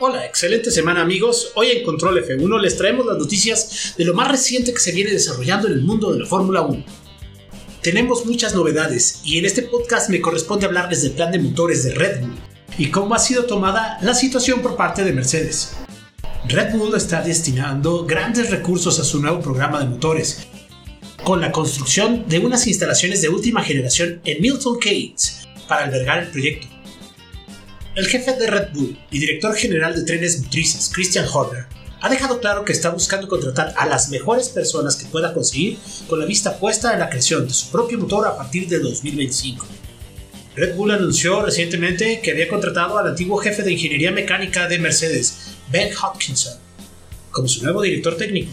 Hola, 0.00 0.26
excelente 0.26 0.72
semana 0.72 1.02
amigos. 1.02 1.52
Hoy 1.54 1.68
en 1.68 1.84
Control 1.84 2.18
F1 2.18 2.60
les 2.60 2.76
traemos 2.76 3.06
las 3.06 3.16
noticias 3.16 3.94
de 3.96 4.04
lo 4.04 4.12
más 4.12 4.28
reciente 4.28 4.74
que 4.74 4.80
se 4.80 4.90
viene 4.90 5.12
desarrollando 5.12 5.68
en 5.68 5.74
el 5.74 5.82
mundo 5.82 6.12
de 6.12 6.18
la 6.18 6.26
Fórmula 6.26 6.62
1. 6.62 6.84
Tenemos 7.80 8.26
muchas 8.26 8.56
novedades 8.56 9.20
y 9.22 9.38
en 9.38 9.44
este 9.44 9.62
podcast 9.62 10.10
me 10.10 10.20
corresponde 10.20 10.66
hablarles 10.66 11.02
del 11.02 11.12
plan 11.12 11.30
de 11.30 11.38
motores 11.38 11.84
de 11.84 11.94
Red 11.94 12.22
Bull 12.22 12.34
y 12.76 12.90
cómo 12.90 13.14
ha 13.14 13.20
sido 13.20 13.44
tomada 13.44 13.98
la 14.02 14.14
situación 14.14 14.62
por 14.62 14.74
parte 14.74 15.04
de 15.04 15.12
Mercedes. 15.12 15.76
Red 16.48 16.72
Bull 16.74 16.96
está 16.96 17.22
destinando 17.22 18.04
grandes 18.04 18.50
recursos 18.50 18.98
a 18.98 19.04
su 19.04 19.22
nuevo 19.22 19.40
programa 19.40 19.78
de 19.78 19.86
motores, 19.86 20.48
con 21.22 21.40
la 21.40 21.52
construcción 21.52 22.24
de 22.26 22.40
unas 22.40 22.66
instalaciones 22.66 23.22
de 23.22 23.28
última 23.28 23.62
generación 23.62 24.20
en 24.24 24.42
Milton 24.42 24.80
Keynes 24.80 25.46
para 25.68 25.84
albergar 25.84 26.24
el 26.24 26.30
proyecto. 26.30 26.73
El 27.94 28.08
jefe 28.08 28.32
de 28.32 28.48
Red 28.48 28.72
Bull 28.72 28.98
y 29.12 29.20
director 29.20 29.54
general 29.54 29.94
de 29.94 30.02
trenes 30.02 30.40
motrices, 30.42 30.90
Christian 30.92 31.26
Horner, 31.32 31.66
ha 32.00 32.08
dejado 32.08 32.40
claro 32.40 32.64
que 32.64 32.72
está 32.72 32.90
buscando 32.90 33.28
contratar 33.28 33.72
a 33.76 33.86
las 33.86 34.08
mejores 34.08 34.48
personas 34.48 34.96
que 34.96 35.06
pueda 35.06 35.32
conseguir 35.32 35.78
con 36.08 36.18
la 36.18 36.26
vista 36.26 36.58
puesta 36.58 36.92
en 36.92 36.98
la 36.98 37.08
creación 37.08 37.46
de 37.46 37.54
su 37.54 37.70
propio 37.70 37.96
motor 37.98 38.26
a 38.26 38.36
partir 38.36 38.66
de 38.66 38.80
2025. 38.80 39.64
Red 40.56 40.74
Bull 40.74 40.90
anunció 40.90 41.40
recientemente 41.42 42.20
que 42.20 42.32
había 42.32 42.48
contratado 42.48 42.98
al 42.98 43.06
antiguo 43.06 43.38
jefe 43.38 43.62
de 43.62 43.72
ingeniería 43.72 44.10
mecánica 44.10 44.66
de 44.66 44.80
Mercedes, 44.80 45.54
Ben 45.70 45.92
Hopkinson, 45.96 46.58
como 47.30 47.46
su 47.46 47.62
nuevo 47.62 47.80
director 47.80 48.16
técnico, 48.16 48.50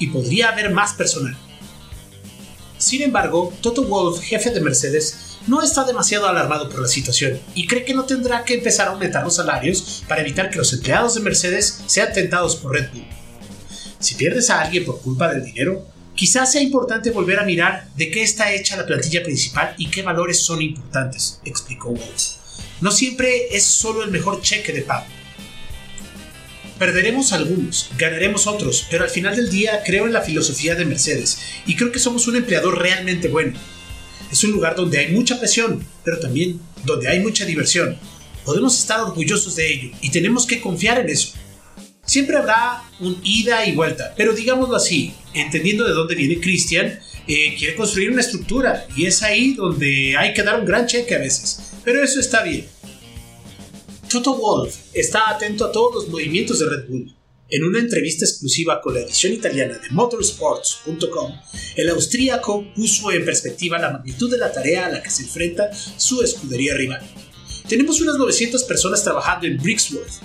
y 0.00 0.08
podría 0.08 0.50
haber 0.50 0.70
más 0.70 0.92
personal. 0.92 1.34
Sin 2.76 3.00
embargo, 3.00 3.54
Toto 3.62 3.84
Wolff, 3.84 4.20
jefe 4.20 4.50
de 4.50 4.60
Mercedes, 4.60 5.31
no 5.46 5.62
está 5.62 5.84
demasiado 5.84 6.28
alarmado 6.28 6.68
por 6.68 6.80
la 6.80 6.88
situación 6.88 7.40
y 7.54 7.66
cree 7.66 7.84
que 7.84 7.94
no 7.94 8.04
tendrá 8.04 8.44
que 8.44 8.54
empezar 8.54 8.88
a 8.88 8.92
aumentar 8.92 9.24
los 9.24 9.36
salarios 9.36 10.04
para 10.08 10.20
evitar 10.20 10.50
que 10.50 10.58
los 10.58 10.72
empleados 10.72 11.14
de 11.14 11.20
Mercedes 11.20 11.82
sean 11.86 12.12
tentados 12.12 12.56
por 12.56 12.72
Red 12.72 12.90
Bull. 12.92 13.06
Si 13.98 14.14
pierdes 14.14 14.50
a 14.50 14.60
alguien 14.60 14.84
por 14.84 15.00
culpa 15.00 15.32
del 15.32 15.44
dinero, 15.44 15.86
quizás 16.14 16.52
sea 16.52 16.62
importante 16.62 17.10
volver 17.10 17.38
a 17.38 17.44
mirar 17.44 17.88
de 17.96 18.10
qué 18.10 18.22
está 18.22 18.52
hecha 18.52 18.76
la 18.76 18.86
plantilla 18.86 19.22
principal 19.22 19.74
y 19.78 19.90
qué 19.90 20.02
valores 20.02 20.40
son 20.40 20.62
importantes, 20.62 21.40
explicó 21.44 21.90
Wolf. 21.90 22.36
No 22.80 22.90
siempre 22.90 23.54
es 23.54 23.64
solo 23.64 24.02
el 24.02 24.10
mejor 24.10 24.42
cheque 24.42 24.72
de 24.72 24.82
pago. 24.82 25.06
Perderemos 26.78 27.32
algunos, 27.32 27.90
ganaremos 27.96 28.48
otros, 28.48 28.86
pero 28.90 29.04
al 29.04 29.10
final 29.10 29.36
del 29.36 29.50
día 29.50 29.82
creo 29.84 30.06
en 30.06 30.12
la 30.12 30.22
filosofía 30.22 30.74
de 30.74 30.84
Mercedes 30.84 31.38
y 31.64 31.76
creo 31.76 31.92
que 31.92 32.00
somos 32.00 32.26
un 32.26 32.36
empleador 32.36 32.80
realmente 32.80 33.28
bueno 33.28 33.56
es 34.32 34.42
un 34.44 34.52
lugar 34.52 34.74
donde 34.74 34.98
hay 34.98 35.12
mucha 35.12 35.38
presión, 35.38 35.84
pero 36.02 36.18
también 36.18 36.58
donde 36.84 37.06
hay 37.08 37.20
mucha 37.20 37.44
diversión. 37.44 37.98
Podemos 38.44 38.78
estar 38.78 39.00
orgullosos 39.00 39.54
de 39.56 39.72
ello 39.72 39.90
y 40.00 40.10
tenemos 40.10 40.46
que 40.46 40.60
confiar 40.60 40.98
en 40.98 41.10
eso. 41.10 41.34
Siempre 42.04 42.36
habrá 42.36 42.82
un 42.98 43.20
ida 43.22 43.64
y 43.66 43.76
vuelta, 43.76 44.14
pero 44.16 44.32
digámoslo 44.32 44.74
así, 44.74 45.12
entendiendo 45.34 45.86
de 45.86 45.92
dónde 45.92 46.14
viene 46.14 46.40
Christian, 46.40 46.98
eh, 47.28 47.54
quiere 47.56 47.76
construir 47.76 48.10
una 48.10 48.22
estructura 48.22 48.86
y 48.96 49.04
es 49.04 49.22
ahí 49.22 49.52
donde 49.54 50.16
hay 50.16 50.32
que 50.32 50.42
dar 50.42 50.58
un 50.58 50.66
gran 50.66 50.86
cheque 50.86 51.14
a 51.14 51.18
veces, 51.18 51.74
pero 51.84 52.02
eso 52.02 52.18
está 52.18 52.42
bien. 52.42 52.66
Toto 54.08 54.34
Wolf 54.34 54.76
está 54.92 55.30
atento 55.30 55.66
a 55.66 55.72
todos 55.72 55.94
los 55.94 56.08
movimientos 56.08 56.58
de 56.58 56.68
Red 56.68 56.88
Bull 56.88 57.14
en 57.52 57.64
una 57.64 57.80
entrevista 57.80 58.24
exclusiva 58.24 58.80
con 58.80 58.94
la 58.94 59.00
edición 59.00 59.34
italiana 59.34 59.74
de 59.74 59.90
motorsports.com, 59.90 61.32
el 61.76 61.90
austríaco 61.90 62.64
puso 62.74 63.12
en 63.12 63.26
perspectiva 63.26 63.78
la 63.78 63.90
magnitud 63.90 64.30
de 64.30 64.38
la 64.38 64.50
tarea 64.50 64.86
a 64.86 64.90
la 64.90 65.02
que 65.02 65.10
se 65.10 65.24
enfrenta 65.24 65.70
su 65.74 66.22
escudería 66.22 66.74
rival. 66.74 67.02
Tenemos 67.68 68.00
unas 68.00 68.16
900 68.16 68.64
personas 68.64 69.04
trabajando 69.04 69.46
en 69.46 69.58
Brixworth. 69.58 70.22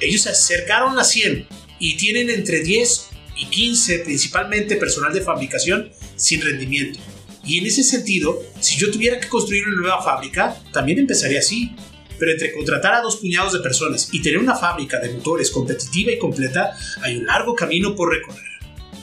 Ellos 0.00 0.22
se 0.22 0.28
acercaron 0.28 0.96
a 0.96 1.02
100 1.02 1.48
y 1.80 1.96
tienen 1.96 2.30
entre 2.30 2.62
10 2.62 3.08
y 3.38 3.46
15 3.46 3.98
principalmente 4.00 4.76
personal 4.76 5.12
de 5.12 5.22
fabricación 5.22 5.90
sin 6.14 6.40
rendimiento. 6.40 7.00
Y 7.44 7.58
en 7.58 7.66
ese 7.66 7.82
sentido, 7.82 8.40
si 8.60 8.78
yo 8.78 8.92
tuviera 8.92 9.18
que 9.18 9.26
construir 9.26 9.66
una 9.66 9.80
nueva 9.80 10.04
fábrica, 10.04 10.56
también 10.72 11.00
empezaría 11.00 11.40
así 11.40 11.74
pero 12.22 12.34
entre 12.34 12.52
contratar 12.52 12.94
a 12.94 13.00
dos 13.00 13.16
puñados 13.16 13.52
de 13.52 13.58
personas 13.58 14.08
y 14.12 14.22
tener 14.22 14.38
una 14.38 14.54
fábrica 14.54 15.00
de 15.00 15.08
motores 15.08 15.50
competitiva 15.50 16.12
y 16.12 16.20
completa, 16.20 16.70
hay 17.00 17.16
un 17.16 17.26
largo 17.26 17.52
camino 17.56 17.96
por 17.96 18.12
recorrer. 18.12 18.46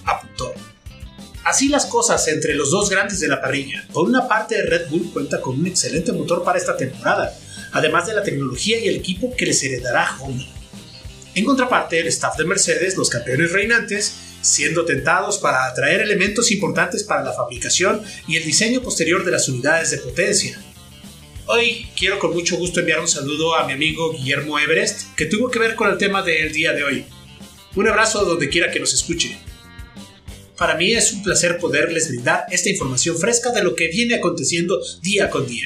Apuntó. 0.05 0.53
Así 1.43 1.67
las 1.67 1.85
cosas 1.85 2.25
entre 2.29 2.55
los 2.55 2.71
dos 2.71 2.89
grandes 2.89 3.19
de 3.19 3.27
la 3.27 3.41
parrilla. 3.41 3.85
Por 3.91 4.07
una 4.07 4.25
parte, 4.25 4.61
Red 4.61 4.87
Bull 4.89 5.11
cuenta 5.11 5.41
con 5.41 5.59
un 5.59 5.67
excelente 5.67 6.13
motor 6.13 6.45
para 6.45 6.59
esta 6.59 6.77
temporada, 6.77 7.37
además 7.73 8.07
de 8.07 8.13
la 8.13 8.23
tecnología 8.23 8.79
y 8.79 8.87
el 8.87 8.95
equipo 8.95 9.35
que 9.35 9.47
les 9.47 9.61
heredará 9.63 10.15
Honda. 10.21 10.45
En 11.35 11.43
contraparte, 11.43 11.99
el 11.99 12.07
staff 12.07 12.37
de 12.37 12.45
Mercedes, 12.45 12.95
los 12.95 13.09
campeones 13.09 13.51
reinantes, 13.51 14.15
siendo 14.39 14.85
tentados 14.85 15.39
para 15.39 15.65
atraer 15.65 15.99
elementos 15.99 16.51
importantes 16.51 17.03
para 17.03 17.23
la 17.23 17.33
fabricación 17.33 18.01
y 18.29 18.37
el 18.37 18.45
diseño 18.45 18.81
posterior 18.81 19.25
de 19.25 19.31
las 19.31 19.49
unidades 19.49 19.91
de 19.91 19.97
potencia, 19.97 20.57
Hoy 21.51 21.87
quiero 21.97 22.19
con 22.19 22.31
mucho 22.31 22.57
gusto 22.57 22.79
enviar 22.79 22.99
un 22.99 23.07
saludo 23.07 23.55
a 23.55 23.65
mi 23.65 23.73
amigo 23.73 24.13
Guillermo 24.13 24.59
Everest, 24.59 25.15
que 25.15 25.25
tuvo 25.25 25.49
que 25.49 25.57
ver 25.57 25.73
con 25.73 25.89
el 25.89 25.97
tema 25.97 26.21
del 26.21 26.53
día 26.53 26.73
de 26.73 26.83
hoy. 26.83 27.05
Un 27.75 27.87
abrazo 27.87 28.23
donde 28.23 28.49
quiera 28.49 28.69
que 28.69 28.79
nos 28.79 28.93
escuche. 28.93 29.35
Para 30.55 30.75
mí 30.75 30.91
es 30.91 31.11
un 31.11 31.23
placer 31.23 31.57
poderles 31.57 32.09
brindar 32.09 32.45
esta 32.51 32.69
información 32.69 33.17
fresca 33.17 33.49
de 33.49 33.63
lo 33.63 33.73
que 33.73 33.87
viene 33.87 34.13
aconteciendo 34.13 34.79
día 35.01 35.31
con 35.31 35.47
día. 35.47 35.65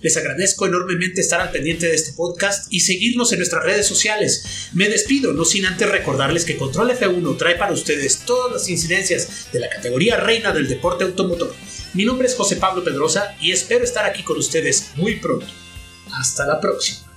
Les 0.00 0.16
agradezco 0.16 0.66
enormemente 0.66 1.20
estar 1.20 1.40
al 1.40 1.50
pendiente 1.50 1.86
de 1.86 1.94
este 1.94 2.12
podcast 2.12 2.72
y 2.72 2.80
seguirnos 2.80 3.32
en 3.32 3.38
nuestras 3.38 3.64
redes 3.64 3.86
sociales. 3.86 4.68
Me 4.72 4.88
despido, 4.88 5.32
no 5.32 5.44
sin 5.44 5.66
antes 5.66 5.88
recordarles 5.88 6.44
que 6.44 6.56
Control 6.56 6.90
F1 6.90 7.36
trae 7.36 7.56
para 7.56 7.72
ustedes 7.72 8.20
todas 8.26 8.52
las 8.52 8.68
incidencias 8.68 9.48
de 9.52 9.60
la 9.60 9.68
categoría 9.68 10.16
reina 10.18 10.52
del 10.52 10.68
deporte 10.68 11.04
automotor 11.04 11.54
mi 11.94 12.04
nombre 12.04 12.28
es 12.28 12.36
José 12.36 12.56
Pablo 12.56 12.84
Pedrosa 12.84 13.34
y 13.40 13.50
espero 13.50 13.82
estar 13.82 14.04
aquí 14.04 14.22
con 14.22 14.36
ustedes 14.36 14.90
muy 14.96 15.16
pronto. 15.16 15.46
Hasta 16.12 16.46
la 16.46 16.60
próxima. 16.60 17.07